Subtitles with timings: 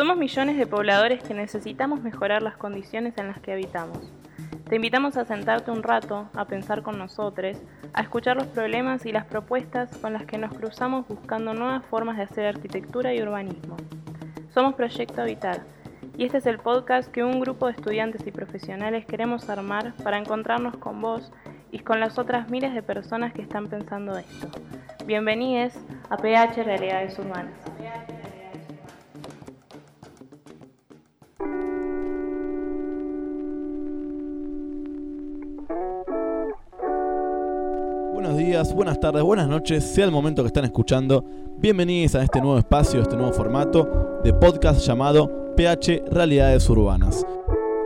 [0.00, 3.98] Somos millones de pobladores que necesitamos mejorar las condiciones en las que habitamos.
[4.66, 7.58] Te invitamos a sentarte un rato, a pensar con nosotros,
[7.92, 12.16] a escuchar los problemas y las propuestas con las que nos cruzamos buscando nuevas formas
[12.16, 13.76] de hacer arquitectura y urbanismo.
[14.54, 15.64] Somos Proyecto Habitar
[16.16, 20.16] y este es el podcast que un grupo de estudiantes y profesionales queremos armar para
[20.16, 21.30] encontrarnos con vos
[21.72, 24.48] y con las otras miles de personas que están pensando esto.
[25.04, 25.74] Bienvenidos
[26.08, 27.69] a PH Realidades Urbanas.
[39.00, 41.24] Buenas tardes, buenas noches, sea el momento que están escuchando.
[41.56, 47.24] Bienvenidos a este nuevo espacio, este nuevo formato de podcast llamado PH Realidades Urbanas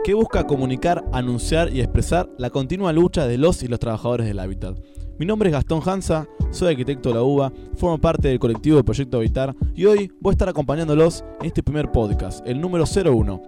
[0.03, 4.39] que busca comunicar, anunciar y expresar la continua lucha de los y los trabajadores del
[4.39, 4.77] hábitat.
[5.17, 8.83] Mi nombre es Gastón Hansa, soy arquitecto de la UBA, formo parte del colectivo de
[8.83, 13.41] Proyecto Habitar y hoy voy a estar acompañándolos en este primer podcast, el número 01,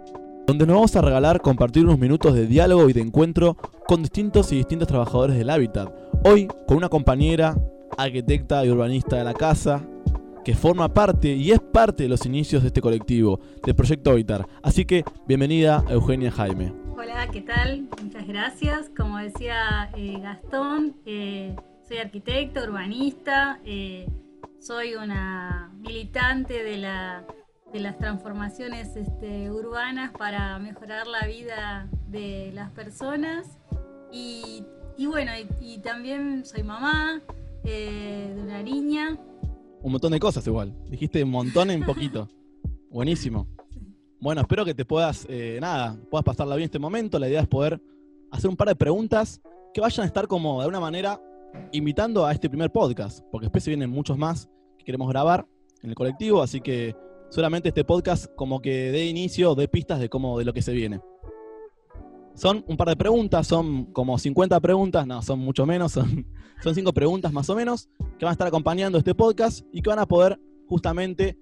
[0.47, 4.49] donde nos vamos a regalar compartir unos minutos de diálogo y de encuentro con distintos
[4.53, 5.93] y distintos trabajadores del hábitat.
[6.23, 7.57] Hoy con una compañera,
[7.97, 9.85] arquitecta y urbanista de la casa,
[10.45, 14.47] que forma parte y es parte de los inicios de este colectivo, del Proyecto Habitar.
[14.63, 16.73] Así que bienvenida Eugenia Jaime.
[16.97, 17.89] Hola, ¿qué tal?
[18.01, 18.89] Muchas gracias.
[18.95, 24.07] Como decía eh, Gastón, eh, soy arquitecto, urbanista, eh,
[24.61, 27.25] soy una militante de, la,
[27.73, 33.59] de las transformaciones este, urbanas para mejorar la vida de las personas.
[34.11, 34.65] Y,
[35.05, 37.21] bueno, y también soy mamá
[37.63, 39.17] de una niña
[39.87, 40.73] un montón de cosas igual.
[40.89, 42.27] Dijiste un montón en poquito.
[42.89, 43.47] Buenísimo.
[44.19, 47.19] Bueno, espero que te puedas, eh, nada, puedas pasarla bien este momento.
[47.19, 47.81] La idea es poder
[48.31, 49.41] hacer un par de preguntas
[49.73, 51.21] que vayan a estar como de alguna manera
[51.71, 55.47] invitando a este primer podcast, porque después se vienen muchos más que queremos grabar
[55.81, 56.95] en el colectivo, así que
[57.29, 60.73] solamente este podcast como que dé inicio, dé pistas de cómo, de lo que se
[60.73, 61.01] viene.
[62.33, 66.27] Son un par de preguntas, son como 50 preguntas, no, son mucho menos, son,
[66.61, 69.89] son cinco preguntas más o menos, que van a estar acompañando este podcast y que
[69.89, 71.37] van a poder justamente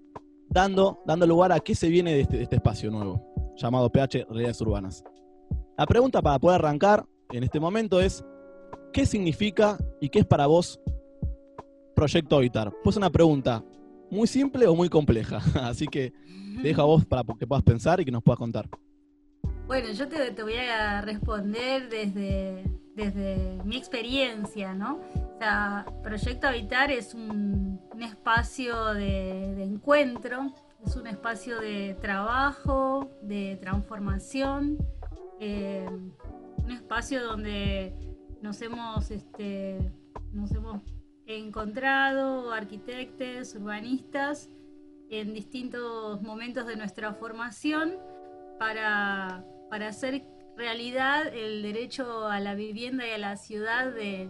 [0.49, 4.61] dando, dando lugar a qué se viene de este, este espacio nuevo, llamado PH Realidades
[4.61, 5.03] Urbanas.
[5.77, 8.23] La pregunta para poder arrancar en este momento es,
[8.93, 10.79] ¿qué significa y qué es para vos
[11.95, 12.71] Proyecto Habitar?
[12.83, 13.63] Pues una pregunta
[14.15, 16.13] muy simple o muy compleja, así que
[16.61, 18.69] te dejo vos para que puedas pensar y que nos puedas contar.
[19.67, 22.63] Bueno, yo te, voy a responder desde,
[22.95, 24.99] desde mi experiencia, ¿no?
[25.35, 30.53] O sea, Proyecto Habitar es un, espacio de, encuentro,
[30.85, 34.77] es un espacio de trabajo, de transformación,
[35.39, 35.87] eh,
[36.57, 37.93] un espacio donde
[38.41, 39.91] nos hemos, este,
[40.31, 40.81] nos hemos
[41.25, 44.49] encontrado arquitectos, urbanistas,
[45.09, 47.93] en distintos momentos de nuestra formación
[48.57, 50.23] para para hacer
[50.55, 54.29] realidad el derecho a la vivienda y a la ciudad de,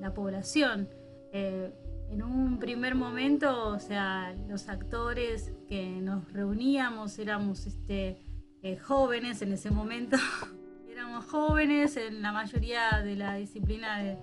[0.00, 0.88] la población.
[1.32, 1.72] Eh,
[2.10, 8.18] en un primer momento, o sea, los actores que nos reuníamos éramos este,
[8.62, 10.16] eh, jóvenes en ese momento,
[10.90, 14.18] éramos jóvenes en la mayoría de la disciplina de,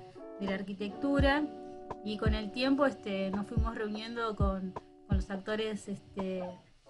[0.46, 1.44] la arquitectura
[2.04, 4.74] y con el tiempo este, nos fuimos reuniendo con,
[5.08, 6.44] con los actores este,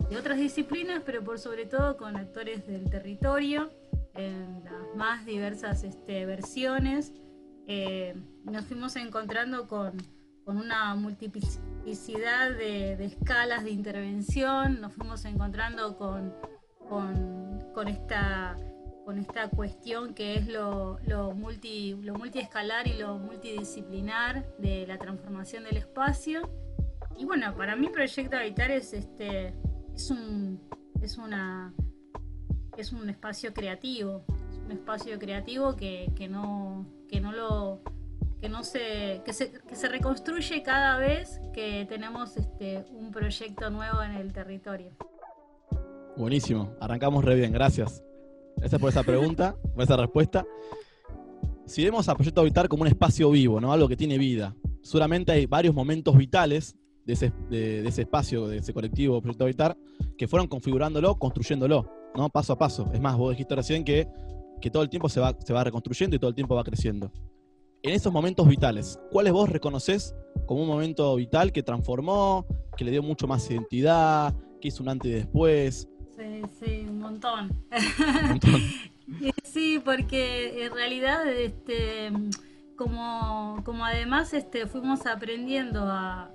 [0.09, 3.69] de otras disciplinas, pero por sobre todo con actores del territorio,
[4.15, 7.13] en las más diversas este, versiones.
[7.67, 9.97] Eh, nos fuimos encontrando con,
[10.45, 16.33] una multiplicidad de, escalas de intervención, nos fuimos encontrando con,
[16.87, 18.55] con, esta,
[19.07, 24.97] con esta cuestión que es lo, lo, multi, lo multiescalar y lo multidisciplinar de la
[24.97, 26.41] transformación del espacio.
[27.17, 29.53] Y bueno, para mí Proyecto Habitar es este,
[29.95, 30.59] es un,
[31.01, 31.73] es una,
[32.75, 37.79] es un espacio creativo, es un espacio creativo que, no, que no lo
[38.41, 43.69] que no se que, se que se reconstruye cada vez que tenemos este un proyecto
[43.69, 44.91] nuevo en el territorio.
[46.17, 48.03] Buenísimo, arrancamos re bien, gracias.
[48.57, 50.45] Gracias por esa pregunta, por esa respuesta.
[51.65, 53.71] Si vemos a Proyecto Habitar como un espacio vivo, ¿no?
[53.71, 54.55] Algo que tiene vida.
[54.81, 56.75] Seguramente hay varios momentos vitales
[57.05, 59.77] de ese, de, ese espacio, de ese colectivo Proyecto Habitar,
[60.17, 62.29] que fueron configurándolo, construyéndolo, ¿no?
[62.29, 62.89] Paso a paso.
[62.93, 64.07] Es más, vos dijiste recién que,
[64.59, 67.11] que todo el tiempo se va, se va reconstruyendo y todo el tiempo va creciendo.
[67.83, 70.15] En esos momentos vitales, ¿cuáles vos reconoces
[70.47, 72.45] como un momento vital que transformó,
[72.75, 75.87] que le dio mucho más identidad, que hizo un antes y después?
[76.17, 77.51] Sí, sí, un montón.
[77.71, 78.61] Un montón.
[79.43, 82.11] sí, porque en realidad este,
[82.75, 86.31] como, como además este, fuimos aprendiendo a,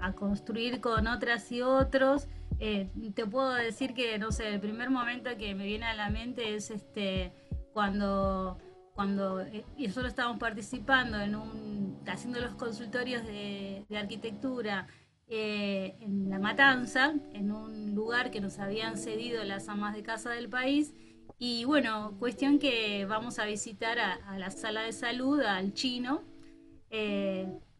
[0.00, 2.28] a construir con otras y otros,
[2.60, 6.08] Eh, te puedo decir que, no sé, el primer momento que me viene a la
[6.08, 7.32] mente es este
[7.72, 8.58] cuando
[8.94, 14.86] cuando eh, nosotros estábamos participando en un haciendo los consultorios de, arquitectura
[15.28, 20.30] eh, en La Matanza, en un lugar que nos habían cedido las amas de casa
[20.30, 20.94] del país.
[21.38, 26.22] Y bueno, cuestión que vamos a visitar a, la sala de salud, al chino,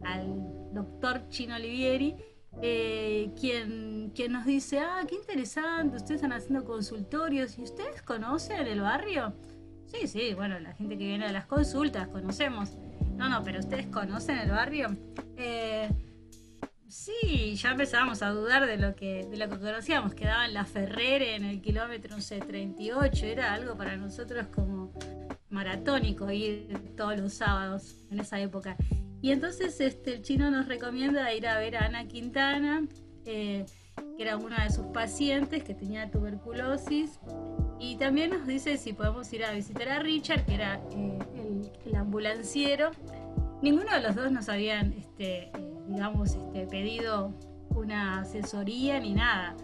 [0.01, 2.17] al doctor Chino Olivieri,
[2.63, 8.67] eh, quien, quien nos dice, ah, qué interesante, ustedes están haciendo consultorios, ¿y ustedes conocen
[8.67, 9.35] el barrio?
[9.87, 12.77] Sí, sí, bueno, la gente que viene a las consultas, conocemos.
[13.17, 14.97] No, no, pero ustedes conocen el barrio.
[15.37, 15.89] Eh,
[16.95, 20.15] sí, ya empezábamos a dudar de lo que, de lo que conocíamos.
[20.15, 23.27] Quedaba en la Ferrere en el kilómetro, no sé, 38.
[23.27, 24.93] Era algo para nosotros como
[25.51, 28.77] maratónico ir todos los sábados en esa época.
[29.21, 32.87] Y entonces este, el chino nos recomienda ir a ver a Ana Quintana,
[33.25, 33.67] eh,
[34.17, 37.19] que era una de sus pacientes que tenía tuberculosis.
[37.81, 41.19] Y también nos dice si podemos ir a visitar a Richard, que era eh,
[41.87, 42.93] el, ambulanciero.
[43.63, 47.33] Ninguno de los dos nos habían, este, eh, digamos, este, pedido
[47.71, 49.57] una asesoría ni nada.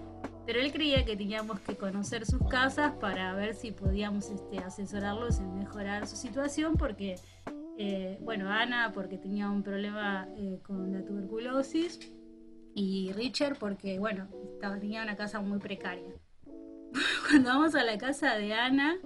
[0.46, 5.38] Pero él creía que teníamos que conocer sus casas para ver si podíamos este, asesorarlos
[5.38, 7.17] en mejorar su situación, porque
[7.82, 12.12] eh, bueno, Ana porque tenía un problema eh, con la tuberculosis
[12.75, 16.12] y Richard porque, bueno, estaba, tenía una casa muy precaria.
[17.31, 18.99] Cuando vamos a la casa de Ana,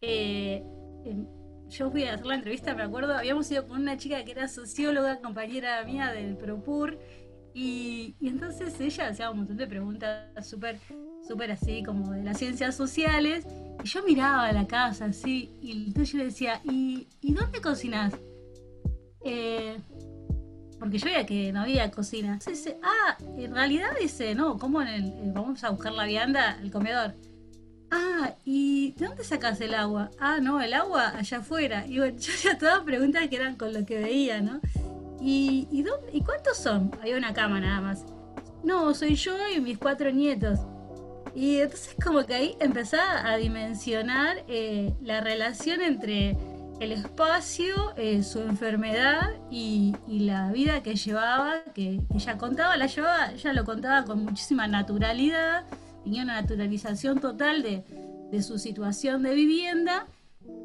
[0.00, 0.64] eh,
[1.70, 4.48] yo fui a hacer la entrevista, me acuerdo, habíamos ido con una chica que era
[4.48, 6.98] socióloga, compañera mía del ProPur,
[7.54, 10.78] y, y entonces ella hacía un montón de preguntas súper
[11.26, 13.46] súper así como de las ciencias sociales.
[13.82, 18.14] Y yo miraba la casa así, y entonces yo le decía, ¿y, dónde cocinas?
[19.24, 19.78] Eh,
[20.78, 22.34] porque yo veía que no había cocina.
[22.34, 26.58] Entonces dice, ah, en realidad dice, no, ¿cómo en el, vamos a buscar la vianda,
[26.62, 27.14] el comedor?
[27.90, 30.10] Ah, ¿y de dónde sacas el agua?
[30.18, 31.86] Ah, no, el agua allá afuera.
[31.86, 34.60] Y bueno, yo ya todas preguntas que eran con lo que veía, ¿no?
[35.20, 36.90] ¿Y, y, ¿Y cuántos son?
[37.00, 38.04] Había una cama nada más.
[38.62, 40.60] No, soy yo y mis cuatro nietos.
[41.34, 46.36] Y entonces como que ahí empezaba a dimensionar eh, la relación entre
[46.80, 53.32] el espacio, eh, su enfermedad y, la vida que llevaba, que, ella contaba, la llevaba,
[53.32, 55.66] ella lo contaba con muchísima naturalidad,
[56.04, 57.84] tenía una naturalización total de,
[58.42, 60.06] su situación de vivienda,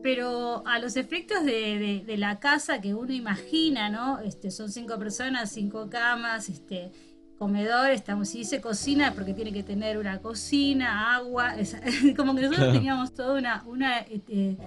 [0.02, 4.20] pero a los efectos de, de, la casa que uno imagina, ¿no?
[4.20, 6.92] Este, son cinco personas, cinco camas, este,
[7.38, 11.56] comedor, estamos, si dice cocina porque tiene que tener una cocina, agua,
[12.18, 14.58] como que nosotros teníamos toda una, una este,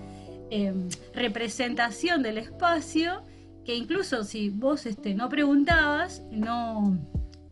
[0.50, 3.22] em, representación del espacio
[3.64, 6.98] que incluso si vos este, no preguntabas, no,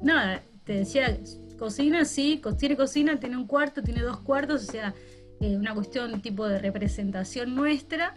[0.00, 1.18] nada, te decía,
[1.58, 4.94] cocina, sí, tiene cocina, tiene un cuarto, tiene dos cuartos, o sea,
[5.40, 8.16] eh, una cuestión tipo de representación nuestra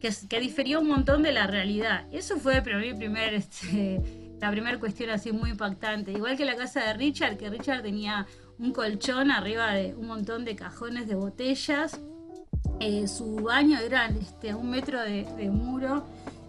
[0.00, 2.06] que, que difería un montón de la realidad.
[2.12, 3.34] Eso fue para primer...
[3.34, 4.00] Este,
[4.40, 6.12] la primera cuestión así muy impactante.
[6.12, 8.26] Igual que la casa de Richard, que Richard tenía
[8.58, 12.00] un colchón arriba de un montón de cajones de botellas.
[12.80, 16.04] Eh, su baño era este, un metro de, muro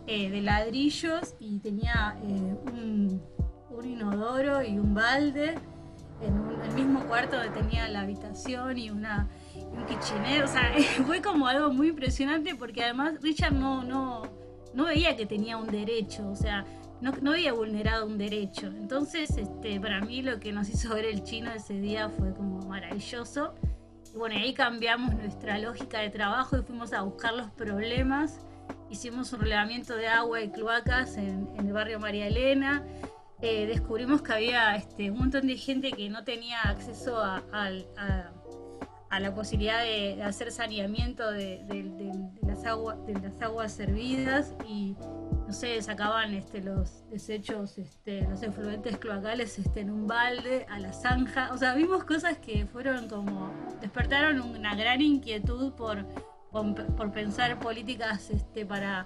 [0.07, 3.21] eh, de ladrillos y tenía eh, un,
[3.83, 5.55] inodoro y un balde
[6.21, 9.27] en el mismo cuarto donde tenía la habitación y una,
[9.73, 10.45] un kitchenero.
[10.45, 10.73] O sea,
[11.05, 14.23] fue como algo muy impresionante porque además Richard no, no,
[14.73, 16.27] no veía que tenía un derecho.
[16.29, 16.65] O sea,
[17.01, 18.67] no, había vulnerado un derecho.
[18.67, 22.59] Entonces, este, para mí lo que nos hizo ver el chino ese día fue como
[22.67, 23.55] maravilloso.
[24.13, 28.39] Y bueno, ahí cambiamos nuestra lógica de trabajo y fuimos a buscar los problemas.
[28.89, 32.85] Hicimos un relevamiento de agua y cloacas en, el barrio María Elena.
[33.41, 37.41] Eh, descubrimos que había este, un montón de gente que no tenía acceso a,
[39.19, 41.63] la posibilidad de, hacer saneamiento de,
[42.47, 44.95] las aguas, de las aguas servidas y
[45.51, 50.79] no sé, sacaban este, los desechos, este, los efluentes cloacales este, en un balde, a
[50.79, 51.51] la zanja.
[51.51, 53.51] O sea, vimos cosas que fueron como.
[53.81, 56.05] despertaron una gran inquietud por,
[56.51, 58.31] por, pensar políticas
[58.65, 59.03] para,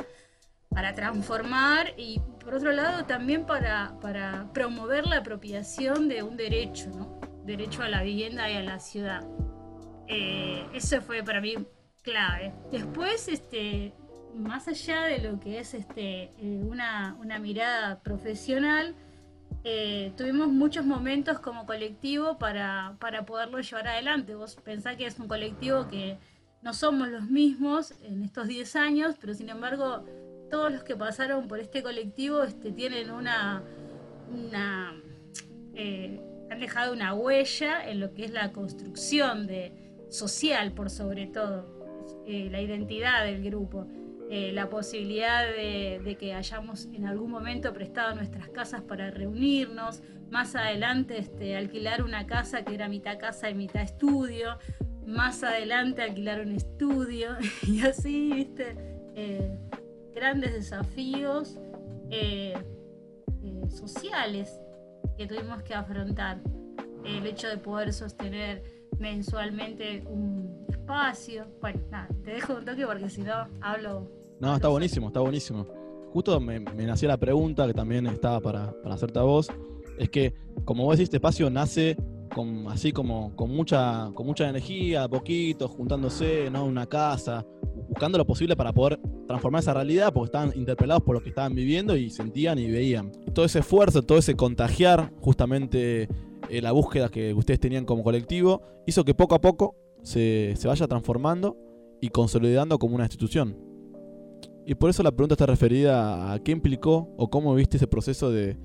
[0.69, 6.91] para transformar y, por otro lado, también para, para promover la apropiación de un derecho,
[6.91, 7.19] ¿no?
[7.43, 9.25] Derecho a la vivienda y a la ciudad.
[10.07, 11.55] Eh, eso fue para mí
[12.01, 12.53] clave.
[12.71, 13.93] Después, este
[14.35, 18.93] más allá de lo que es este, eh, una, mirada profesional,
[19.63, 24.35] eh, tuvimos muchos momentos como colectivo para, poderlo llevar adelante.
[24.35, 26.17] Vos pensás que es un colectivo que
[26.61, 30.03] no somos los mismos en estos 10 años, pero sin embargo
[30.51, 33.63] todos los que pasaron por este colectivo este, tienen una,
[34.29, 34.93] una
[36.49, 41.65] han dejado una huella en lo que es la construcción de, social, por sobre todo,
[42.25, 43.87] eh, la identidad del grupo.
[44.27, 50.55] Eh, la posibilidad de, que hayamos en algún momento prestado nuestras casas para reunirnos, más
[50.55, 54.57] adelante este, alquilar una casa que era mitad casa y mitad estudio,
[55.05, 58.75] más adelante alquilar un estudio y así, viste,
[59.15, 59.59] eh,
[60.15, 61.59] grandes desafíos
[63.69, 64.59] sociales
[65.17, 66.39] que tuvimos que afrontar.
[67.03, 68.63] El hecho de poder sostener
[68.99, 71.45] mensualmente un espacio.
[71.61, 74.09] Bueno, nada, te dejo un toque porque si no hablo.
[74.39, 75.65] No, está buenísimo, está buenísimo.
[76.11, 79.49] Justo me, nació la pregunta que también estaba para, para, hacerte a vos.
[79.97, 80.33] Es que,
[80.63, 81.97] como vos decís, este espacio nace
[82.33, 86.65] con, así como con mucha, con mucha energía, poquito, juntándose, ¿no?
[86.65, 87.45] Una casa,
[87.89, 91.55] buscando lo posible para poder transformar esa realidad, porque estaban interpelados por lo que estaban
[91.55, 93.11] viviendo y sentían y veían.
[93.33, 96.07] Todo ese esfuerzo, todo ese contagiar justamente
[96.49, 100.87] eh, la búsqueda que ustedes tenían como colectivo, hizo que poco a poco se, vaya
[100.87, 101.57] transformando
[102.01, 103.57] y consolidando como una institución.
[104.65, 108.31] Y por eso la pregunta está referida a qué implicó o cómo viste ese proceso
[108.31, 108.57] de,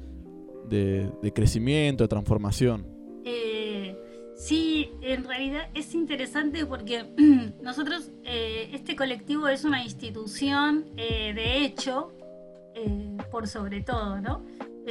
[1.34, 2.86] crecimiento, de transformación.
[3.24, 3.96] Eh,
[4.34, 7.04] sí, en realidad es interesante porque
[7.62, 12.12] nosotros, eh, este colectivo es una institución de hecho,
[13.30, 14.42] por sobre todo, ¿no?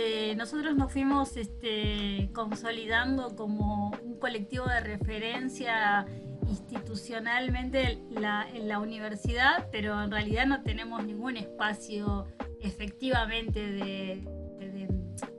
[0.01, 6.05] Eh, nosotros nos fuimos este, consolidando como un colectivo de referencia
[6.47, 12.27] institucionalmente en la universidad, pero en realidad no tenemos ningún espacio
[12.61, 14.23] efectivamente de,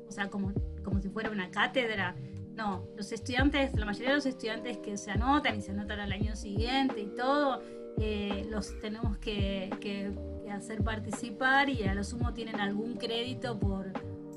[0.07, 0.52] o sea, como,
[0.85, 2.14] como si fuera una cátedra.
[2.55, 6.12] No, los estudiantes, la mayoría de los estudiantes que se anotan y se anotan al
[6.12, 7.62] año siguiente y todo,
[7.99, 10.12] eh, los tenemos que, que
[10.52, 13.90] hacer participar y a lo sumo tienen algún crédito por,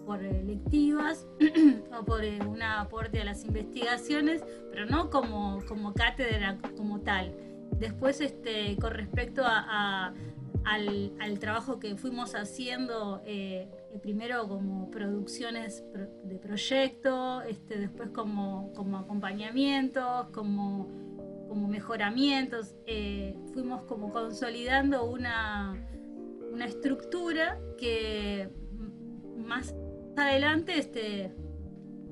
[0.05, 1.27] por lectivas
[1.97, 7.35] o por eh, un aporte a las investigaciones, pero no como, como cátedra como tal.
[7.79, 10.13] Después, este, con respecto a,
[10.65, 13.69] al, trabajo que fuimos haciendo, eh,
[14.01, 15.83] primero como producciones
[16.23, 20.87] de proyecto, este, después como, como acompañamientos, como,
[21.47, 25.75] como mejoramientos, eh, fuimos como consolidando una,
[26.51, 28.49] una estructura que
[29.35, 29.75] más
[30.17, 31.31] adelante este,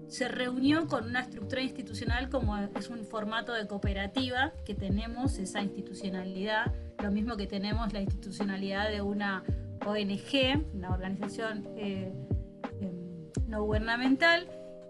[0.08, 5.62] se reunió con una estructura institucional como es un formato de cooperativa que tenemos esa
[5.62, 9.44] institucionalidad, lo mismo que tenemos la institucionalidad de una
[9.86, 12.12] ONG, una organización eh,
[12.82, 14.48] em, no gubernamental,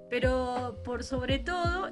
[0.09, 1.89] pero por sobre todo,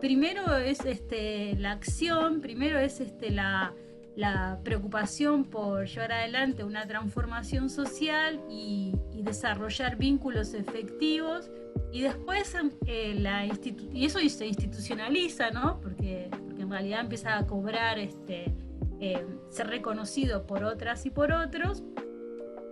[0.00, 3.74] primero es este, la acción, primero es este, la,
[4.16, 11.48] la preocupación por llevar adelante una transformación social y, desarrollar vínculos efectivos
[11.92, 15.78] y después eh, la y eso se institucionaliza, ¿no?
[15.80, 18.52] Porque, porque, en realidad empieza a cobrar, este,
[18.98, 21.84] eh, ser reconocido por otras y por otros.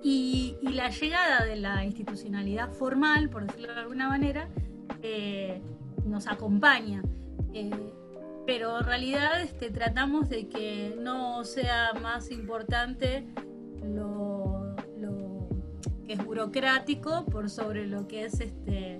[0.02, 4.49] Y, la llegada de la institucionalidad formal, por decirlo de alguna manera,
[5.02, 5.61] eh,
[6.04, 7.02] nos acompaña
[8.50, 13.25] pero en realidad este, tratamos de que no sea más importante
[13.80, 14.75] lo,
[16.04, 18.99] que es burocrático por sobre lo que es este,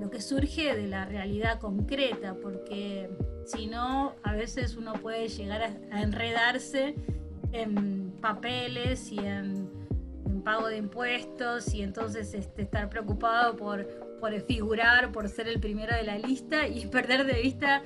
[0.00, 3.10] lo que surge de la realidad concreta, porque
[3.46, 6.94] si no, a veces uno puede llegar a, enredarse
[7.50, 9.68] en papeles y en,
[10.44, 13.88] pago de impuestos y entonces este, estar preocupado por,
[14.20, 17.82] por figurar, por ser el primero de la lista y perder de vista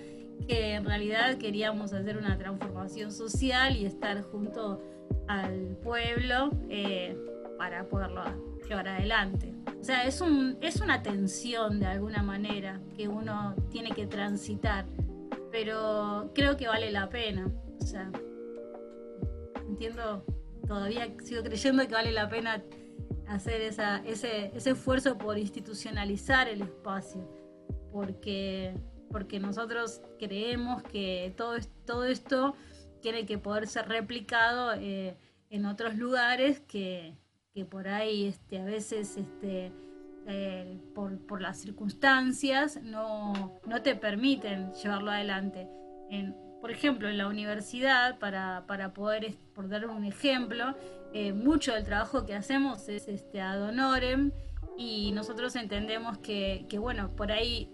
[0.46, 4.82] que en realidad queríamos hacer una transformación social y estar junto
[5.28, 7.16] al pueblo eh,
[7.58, 8.24] para poderlo
[8.68, 9.54] llevar adelante.
[9.80, 14.86] O sea, es, un, es una tensión de alguna manera que uno tiene que transitar,
[15.50, 17.48] pero creo que vale la pena.
[17.80, 18.10] O sea,
[19.68, 20.24] entiendo,
[20.66, 22.62] todavía sigo creyendo que vale la pena
[23.26, 27.28] hacer esa, ese, ese esfuerzo por institucionalizar el espacio,
[27.90, 28.74] porque
[29.12, 32.56] porque nosotros creemos que todo, todo esto
[33.02, 35.18] tiene que poder ser replicado eh,
[35.50, 37.14] en otros lugares que,
[37.70, 39.70] por ahí este, a veces este,
[40.26, 45.68] eh, por, las circunstancias no, te permiten llevarlo adelante.
[46.62, 48.64] por ejemplo, en la universidad, para,
[48.94, 50.74] poder, por dar un ejemplo,
[51.12, 54.30] eh, mucho del trabajo que hacemos es este, ad honorem
[54.78, 57.68] y nosotros entendemos que, que bueno, por ahí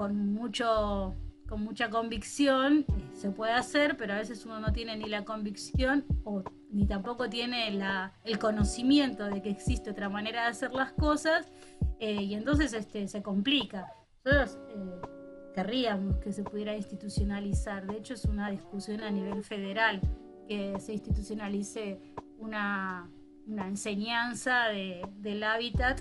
[0.00, 1.14] con mucho
[1.46, 6.06] con mucha convicción se puede hacer, pero a veces uno no tiene ni la convicción
[6.24, 10.92] o ni tampoco tiene la, el conocimiento de que existe otra manera de hacer las
[10.92, 11.52] cosas
[11.98, 13.92] eh, y entonces este, se complica.
[14.24, 15.06] nosotros eh,
[15.54, 17.86] querríamos que se pudiera institucionalizar.
[17.86, 20.00] De hecho, es una discusión a nivel federal
[20.48, 22.00] que se institucionalice
[22.38, 23.10] una,
[23.46, 26.00] enseñanza del hábitat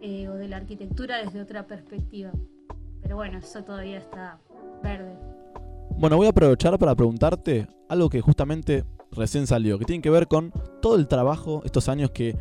[0.00, 2.32] eh, o de la arquitectura desde otra perspectiva.
[3.08, 4.38] Pero bueno, eso todavía está
[4.82, 5.16] verde.
[5.96, 10.28] Bueno, voy a aprovechar para preguntarte algo que justamente recién salió, que tiene que ver
[10.28, 12.36] con todo el trabajo, estos años que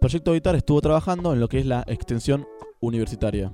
[0.00, 2.46] Proyecto Habitar estuvo trabajando en lo que es la extensión
[2.78, 3.52] universitaria,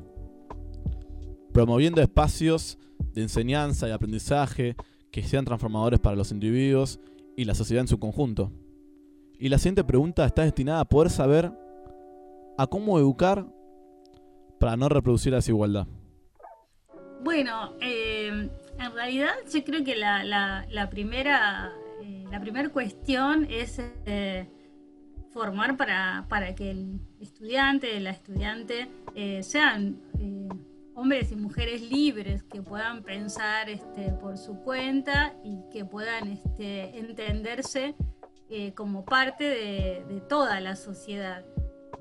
[1.54, 2.76] promoviendo espacios
[3.14, 4.76] de enseñanza y aprendizaje
[5.10, 7.00] que sean transformadores para los individuos
[7.38, 8.52] y la sociedad en su conjunto.
[9.38, 11.50] Y la siguiente pregunta está destinada a poder saber
[12.58, 13.46] a cómo educar
[14.58, 15.86] para no reproducir la desigualdad.
[17.22, 21.72] Bueno, eh, en realidad yo creo que la, primera
[22.02, 24.48] eh, la cuestión es eh,
[25.32, 28.88] formar para, para, que el estudiante, la estudiante
[29.42, 30.00] sean
[30.94, 36.98] hombres y mujeres libres que puedan pensar este, por su cuenta y que puedan este,
[36.98, 37.94] entenderse
[38.74, 41.44] como parte de, toda la sociedad.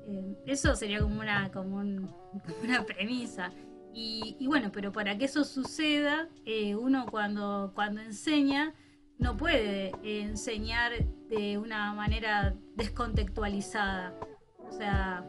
[0.08, 1.78] Eh, eso sería como una, como,
[2.64, 3.52] una premisa.
[3.92, 8.74] Y, bueno, pero para que eso suceda, eh, uno cuando, cuando enseña
[9.18, 10.92] no puede enseñar
[11.28, 14.14] de una manera descontextualizada.
[14.58, 15.26] O sea,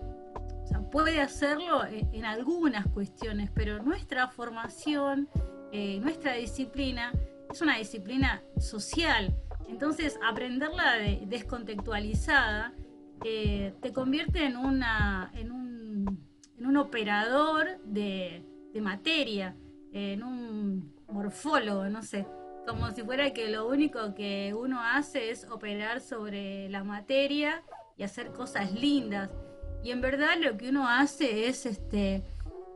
[0.92, 5.30] puede hacerlo en, algunas cuestiones, pero nuestra formación,
[5.72, 7.12] eh, nuestra disciplina,
[7.50, 9.36] es una disciplina social.
[9.68, 12.74] Entonces, aprenderla descontextualizada
[13.24, 16.28] eh, te convierte en, una, en, un,
[16.58, 18.44] en un operador de,
[18.80, 19.56] materia,
[19.92, 22.26] en un morfólogo, no sé,
[22.66, 27.64] como si fuera que lo único que uno hace es operar sobre la materia
[27.98, 29.30] y hacer cosas lindas.
[29.84, 32.24] Y en verdad lo que uno hace es este,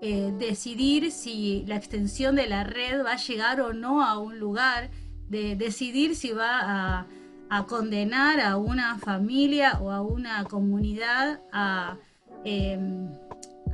[0.02, 4.40] eh, decidir si la extensión de la red va a llegar o no a un
[4.40, 4.90] lugar,
[5.30, 6.60] de decidir si va
[7.00, 7.08] a
[7.50, 11.98] a condenar a una familia o a una comunidad a,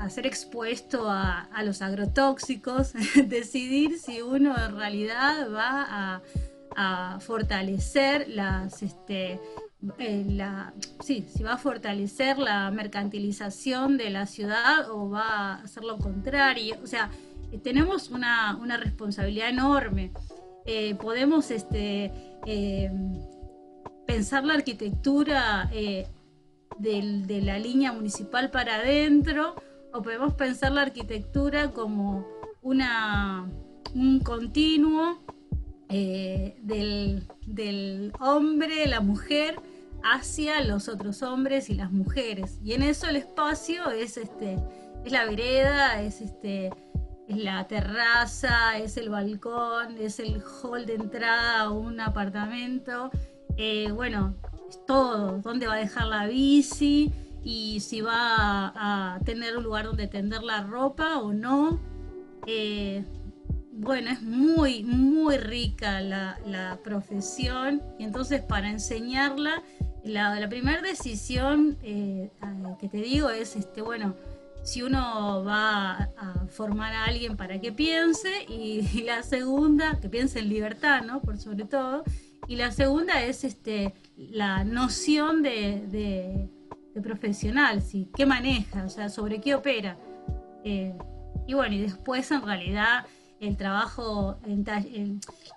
[0.03, 2.93] em, ser expuesto a, los agrotóxicos,
[3.27, 6.21] decidir si uno en realidad va
[6.75, 8.81] a, fortalecer las...
[8.81, 9.39] Este,
[9.97, 15.53] eh, la, sí, si va a fortalecer la mercantilización de la ciudad o va a
[15.63, 16.77] hacer lo contrario.
[16.81, 17.09] O sea,
[17.61, 20.11] tenemos una, responsabilidad enorme.
[20.65, 22.11] Eh, podemos este,
[24.07, 26.07] pensar la arquitectura eh,
[26.79, 29.55] de la línea municipal para adentro
[29.93, 32.25] o podemos pensar la arquitectura como
[32.61, 33.49] una,
[33.93, 35.19] un continuo
[35.89, 39.55] eh, del, hombre, la mujer,
[40.03, 42.59] hacia los otros hombres y las mujeres.
[42.63, 44.57] Y en eso el espacio es, este,
[45.05, 46.71] es la vereda, es, este,
[47.27, 53.11] es la terraza, es el balcón, es el hall de entrada a un apartamento.
[53.57, 54.35] Eh, bueno,
[54.69, 57.11] es todo, dónde va a dejar la bici
[57.43, 61.79] y si va a, tener un lugar donde tender la ropa o no.
[62.47, 63.03] Eh,
[63.73, 69.63] bueno, es muy, muy rica la, profesión y entonces para enseñarla,
[70.03, 72.31] la, primera decisión eh,
[72.79, 74.15] que te digo es, este, bueno,
[74.63, 80.09] si uno va a formar a alguien para que piense y, y la segunda, que
[80.09, 81.21] piense en libertad, ¿no?
[81.21, 82.03] Por sobre todo,
[82.47, 86.49] y la segunda es este, la noción de,
[87.01, 88.09] profesional, ¿sí?
[88.15, 88.83] ¿qué maneja?
[88.83, 89.97] O sea, sobre qué opera.
[90.63, 90.93] Eh,
[91.47, 93.05] y bueno, y después en realidad
[93.39, 94.63] el trabajo en,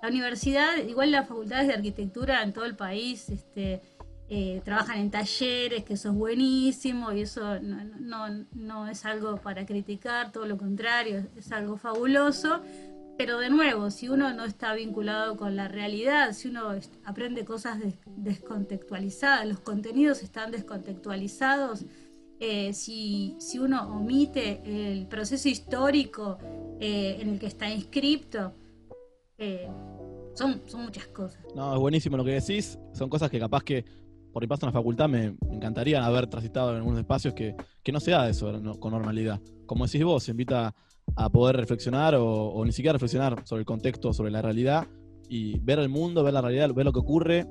[0.03, 3.83] la universidad, igual las facultades de arquitectura en todo el país, este,
[4.31, 9.66] eh, trabajan en talleres, que eso es buenísimo y eso no, no, es algo para
[9.66, 12.62] criticar, todo lo contrario, es algo fabuloso,
[13.16, 16.74] pero de nuevo, si uno no está vinculado con la realidad, si uno
[17.05, 17.79] aprende cosas
[18.16, 21.85] descontextualizadas, los contenidos están descontextualizados,
[22.40, 26.38] eh, si, si, uno omite el proceso histórico
[26.81, 28.53] eh, en el que está inscripto,
[29.38, 29.68] eh,
[30.35, 31.40] son, son muchas cosas.
[31.55, 33.85] No, es buenísimo lo que decís, son cosas que capaz que
[34.35, 37.92] por mi paso en la facultad me, encantaría haber transitado en algunos espacios que, que
[37.92, 39.40] no se da eso con normalidad.
[39.64, 40.75] Como decís vos, se invita
[41.14, 44.88] a poder reflexionar o, ni siquiera reflexionar sobre el contexto, sobre la realidad
[45.29, 47.47] y ver el mundo, ver la realidad, ver lo que ocurre,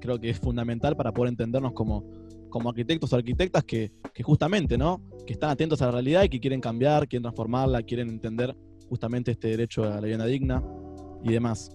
[0.00, 2.04] creo que es fundamental para poder entendernos como,
[2.50, 3.92] como arquitectos o arquitectas que,
[4.24, 5.02] justamente, ¿no?
[5.24, 8.56] Que están atentos a la realidad y que quieren cambiar, quieren transformarla, quieren entender
[8.88, 10.64] justamente este derecho a la vivienda digna
[11.22, 11.70] y demás.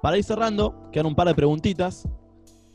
[0.00, 2.08] Para ir cerrando, quedan un par de preguntitas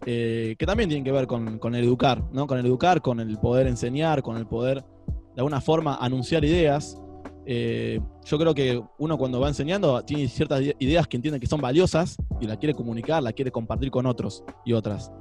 [0.05, 2.47] eh, que también tienen que ver con, con, el educar, ¿no?
[2.47, 7.01] Con el educar, con el poder enseñar, con el poder de alguna forma anunciar ideas
[7.47, 11.61] eh, yo creo que uno cuando va enseñando tiene ciertas ideas que entiende que son
[11.61, 15.11] valiosas y la quiere comunicar, la quiere compartir con otros y otras.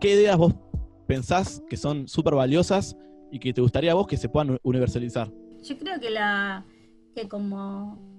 [0.00, 0.54] ¿Qué ideas vos
[1.06, 2.96] pensás que son súper valiosas
[3.30, 5.30] y que te gustaría a vos que se puedan universalizar?
[5.62, 6.66] Yo creo que la
[7.14, 8.13] que como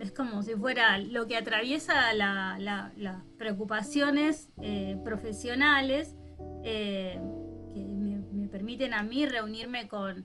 [0.00, 6.14] es como si fuera lo que atraviesa las preocupaciones eh, profesionales
[6.64, 7.20] eh,
[7.72, 10.24] que me, permiten a mí reunirme con,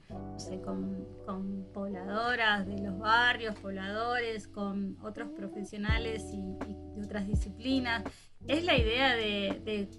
[1.26, 6.41] con, pobladoras de los barrios, pobladores, con otros profesionales y,
[6.95, 8.04] de otras disciplinas.
[8.47, 9.89] Es la idea de,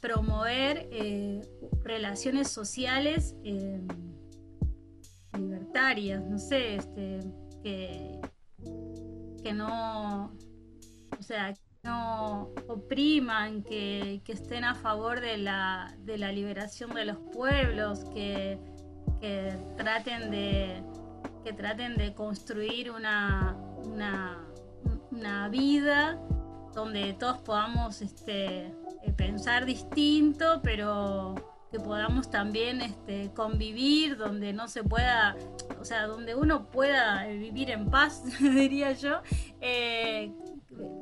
[0.00, 1.40] promover eh,
[1.84, 3.36] relaciones sociales
[5.38, 7.20] libertarias, no sé, este,
[7.62, 8.20] que,
[9.42, 10.32] que no,
[11.18, 17.18] o sea, no opriman, que, estén a favor de la, de la liberación de los
[17.32, 18.58] pueblos, que,
[19.76, 20.82] traten de
[21.44, 24.44] que traten de construir una, una,
[25.10, 26.20] una vida
[26.72, 31.34] donde todos podamos este, eh, pensar distinto, pero
[31.72, 35.34] que podamos también este, convivir, donde no se pueda,
[35.80, 39.22] o sea, donde uno pueda vivir en paz, diría yo,
[39.62, 40.30] eh,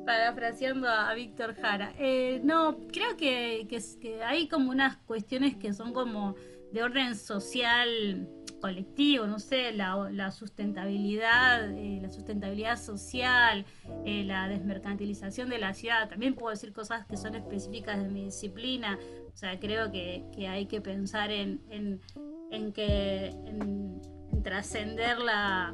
[0.05, 1.93] parafraseando a, Víctor Jara.
[1.99, 6.35] Eh, no, creo que, que, hay como unas cuestiones que son como
[6.71, 8.27] de orden social
[8.61, 13.65] colectivo, no sé, la, sustentabilidad, eh, la sustentabilidad social,
[14.05, 16.07] la desmercantilización de la ciudad.
[16.07, 18.99] También puedo decir cosas que son específicas de mi disciplina,
[19.33, 24.01] o sea, creo que, hay que pensar en, en, que en,
[24.43, 25.73] trascender la,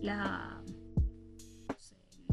[0.00, 0.55] la,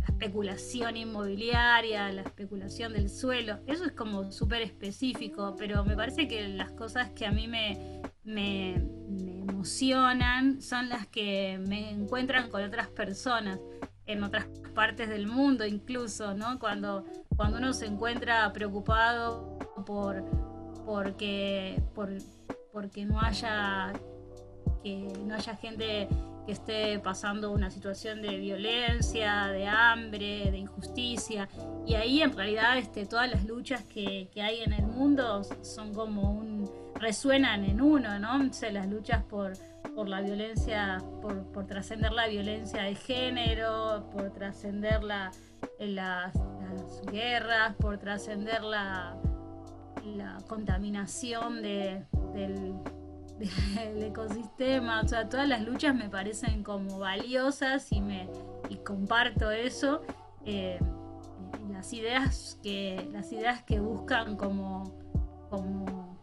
[0.08, 3.60] especulación inmobiliaria, la especulación del suelo.
[3.68, 8.02] Eso es como súper específico, pero me parece que las cosas que a mí me,
[8.24, 13.60] me, me emocionan son las que me encuentran con otras personas
[14.06, 16.60] en otras partes del mundo incluso, ¿no?
[16.60, 20.24] Cuando, cuando uno se encuentra preocupado por,
[20.86, 22.10] porque, por,
[22.72, 23.94] porque no haya
[24.84, 26.10] que no haya gente
[26.46, 31.48] que esté pasando una situación de violencia, de hambre, de injusticia.
[31.86, 36.32] Y ahí en realidad este, todas las luchas que, hay en el mundo son como
[36.32, 36.70] un.
[36.96, 38.38] resuenan en uno, ¿no?
[38.72, 39.54] las luchas por,
[40.08, 45.32] la violencia, por, trascender la violencia de género, por trascender la,
[45.80, 46.34] las,
[47.12, 49.16] guerras, por trascender la
[50.48, 52.06] contaminación del,
[53.98, 58.30] ecosistema, o sea, todas las luchas me parecen como valiosas y, me,
[58.84, 60.02] comparto eso.
[60.46, 60.80] Eh,
[61.72, 64.84] las ideas que las ideas que buscan como,
[65.50, 66.20] como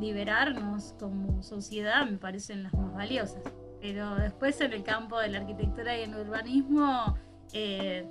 [0.00, 3.42] liberarnos como sociedad me parecen las más valiosas
[3.80, 7.16] pero después en el campo de la arquitectura y el urbanismo
[7.52, 8.08] eh,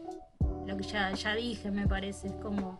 [0.65, 2.79] lo que ya, ya dije me parece es como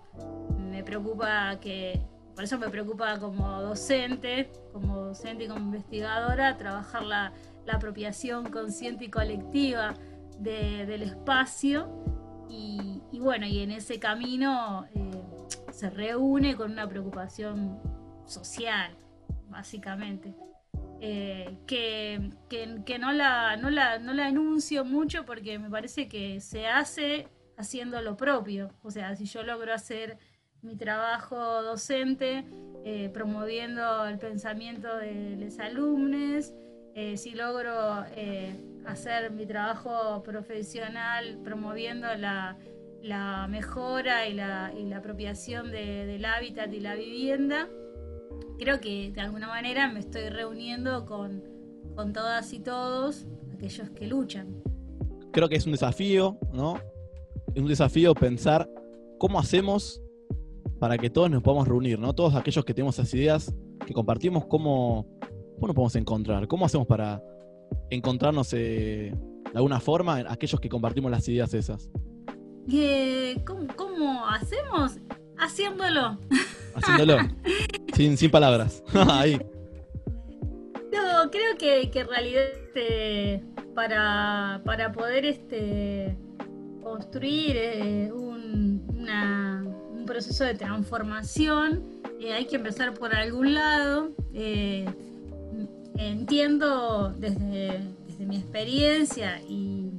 [0.58, 2.02] me preocupa que
[2.38, 7.34] por eso me preocupa como docente, como docente y como investigadora, trabajar la,
[7.68, 9.96] apropiación consciente y colectiva
[10.38, 11.90] del espacio.
[12.48, 15.10] Y, bueno, y en ese camino eh,
[15.72, 17.80] se reúne con una preocupación
[18.28, 18.96] social,
[19.50, 20.36] básicamente.
[21.02, 26.68] Eh, que, no, la, no, la, no la enuncio mucho porque me parece que se
[26.68, 28.70] hace haciendo lo propio.
[28.84, 30.20] O sea, si yo logro hacer
[30.62, 32.46] mi trabajo docente,
[32.84, 36.54] eh, promoviendo el pensamiento de los alumnos,
[36.96, 42.58] eh, si logro eh, hacer mi trabajo profesional promoviendo la,
[43.50, 47.70] mejora y la, apropiación del hábitat y la vivienda,
[48.58, 51.44] creo que de alguna manera me estoy reuniendo con,
[51.96, 54.62] con todas y todos aquellos que luchan.
[55.32, 56.80] Creo que es un desafío, ¿no?
[57.54, 58.68] Es un desafío pensar
[59.20, 60.02] cómo hacemos
[60.80, 62.14] para que todos nos podamos reunir, ¿no?
[62.14, 63.54] Todos aquellos que tenemos esas ideas
[63.86, 65.08] que compartimos, ¿cómo,
[65.60, 66.48] nos podemos encontrar?
[66.48, 67.22] ¿Cómo hacemos para
[67.90, 71.90] encontrarnos eh, de alguna forma aquellos que compartimos las ideas esas?
[73.76, 74.98] ¿cómo, hacemos?
[75.38, 76.18] Haciéndolo.
[76.76, 77.18] Haciéndolo.
[77.94, 78.84] sin, sin palabras.
[78.94, 79.40] Ahí.
[80.92, 84.62] No, creo que, en realidad este, para,
[84.94, 86.18] poder este,
[86.82, 89.77] construir eh, una
[90.08, 91.84] proceso de transformación,
[92.20, 94.10] eh, hay que empezar por algún lado.
[94.34, 94.86] Eh,
[95.98, 97.82] entiendo desde,
[98.20, 99.92] mi experiencia y,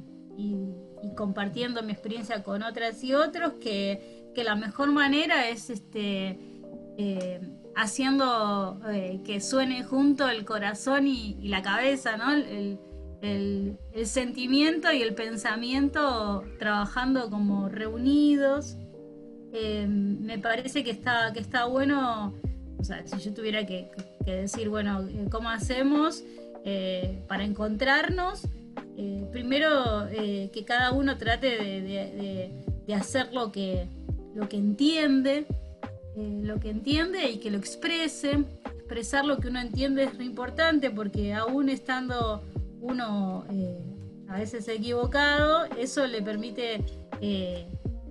[1.15, 6.39] compartiendo mi experiencia con otras y otros que, la mejor manera es este,
[6.97, 7.41] eh,
[7.75, 8.79] haciendo
[9.25, 12.31] que suene junto el corazón y, la cabeza, ¿no?
[13.21, 18.77] el, sentimiento y el pensamiento trabajando como reunidos.
[19.51, 22.33] Eh, me parece que está, que está bueno,
[22.77, 23.89] o sea, si yo tuviera que,
[24.25, 26.23] decir, bueno, eh, ¿cómo hacemos
[26.65, 28.43] eh, para encontrarnos?
[29.31, 33.87] primero, que cada uno trate de, hacer lo que,
[34.35, 35.45] lo que entiende,
[36.17, 38.43] lo que entiende y que lo exprese.
[38.65, 42.43] Expresar lo que uno entiende es lo importante porque aún estando
[42.81, 43.45] uno
[44.27, 46.83] a veces equivocado, eso le permite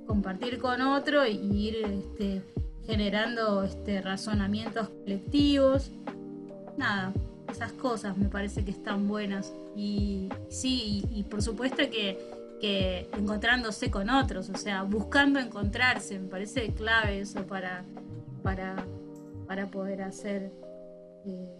[0.08, 2.42] compartir con otro y ir este,
[2.86, 5.92] generando este, razonamientos colectivos.
[6.76, 7.12] Nada,
[7.48, 9.52] esas cosas me parece que están buenas.
[9.76, 16.72] Y sí, y, por supuesto que, encontrándose con otros, o sea, buscando encontrarse, me parece
[16.72, 17.84] clave eso para,
[18.42, 18.84] para,
[19.46, 20.50] para poder hacer...
[21.26, 21.57] Eh,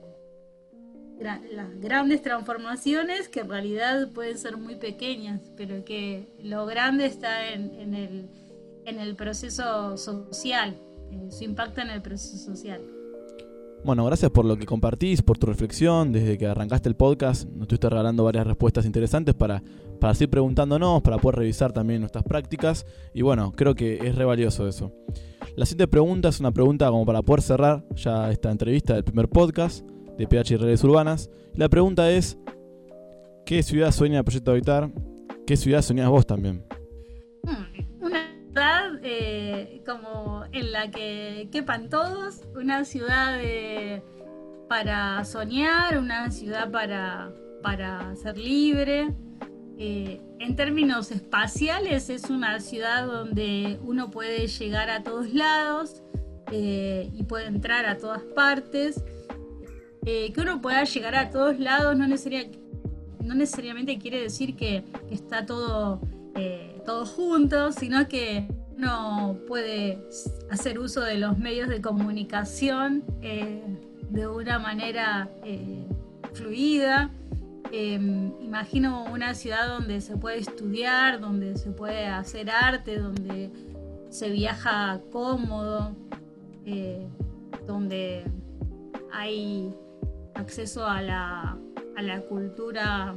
[1.21, 7.53] las grandes transformaciones que en realidad pueden ser muy pequeñas, pero que lo grande está
[7.53, 8.29] en, el,
[8.85, 10.77] en el, proceso social,
[11.11, 12.81] eh, su impacto en el proceso social.
[13.85, 16.13] Bueno, gracias por lo que compartís, por tu reflexión.
[16.13, 19.63] Desde que arrancaste el podcast, nos estuviste regalando varias respuestas interesantes para,
[20.01, 22.87] para seguir preguntándonos, para poder revisar también nuestras prácticas.
[23.15, 24.93] Y bueno, creo que es re valioso eso.
[25.55, 29.29] La siguiente pregunta es una pregunta como para poder cerrar ya esta entrevista del primer
[29.29, 29.85] podcast
[30.19, 31.31] de PH y redes urbanas.
[31.55, 32.39] La pregunta es,
[33.47, 34.91] ¿qué ciudad sueña el Proyecto Habitar?
[35.47, 36.63] ¿Qué ciudad soñás vos también?
[37.45, 43.41] Hmm, una ciudad eh, como en la que quepan todos, una ciudad
[44.69, 49.15] para soñar, una ciudad para, para ser libre.
[49.81, 56.03] Eh, en términos espaciales es una ciudad donde uno puede llegar a todos lados
[56.51, 59.03] eh, y puede entrar a todas partes.
[60.05, 62.07] Eh, que uno pueda llegar a todos lados no,
[63.35, 66.01] necesariamente quiere decir que, está todo,
[66.35, 70.03] eh, todo junto, sino que uno puede
[70.51, 73.63] hacer uso de los medios de comunicación eh,
[74.09, 75.29] de una manera
[76.33, 77.11] fluida.
[77.71, 83.51] Em, imagino una ciudad donde se puede estudiar, donde se puede hacer arte, donde
[84.09, 85.95] se viaja cómodo,
[87.67, 88.25] donde
[89.13, 89.75] hay
[90.39, 91.59] acceso a la,
[91.97, 93.15] a la cultura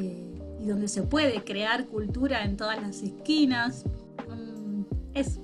[0.00, 3.84] eh, y donde se puede crear cultura en todas las esquinas.
[4.28, 4.82] Mm,
[5.14, 5.40] es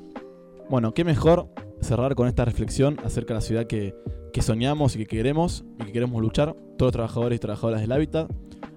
[0.69, 1.49] Bueno, qué mejor
[1.81, 3.95] cerrar con esta reflexión acerca de la ciudad que,
[4.33, 7.93] que soñamos y que queremos y que queremos luchar, todos los trabajadores y trabajadoras del
[7.93, 8.31] hábitat.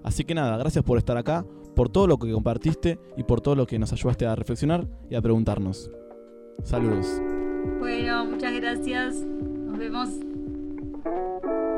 [0.04, 3.56] Así que nada, gracias por estar acá, por todo lo que compartiste y por todo
[3.56, 5.90] lo que nos ayudaste a reflexionar y a preguntarnos.
[6.64, 7.22] Saludos.
[7.80, 9.16] Bueno, muchas gracias.
[9.16, 10.33] Nos vemos.
[11.04, 11.73] thank you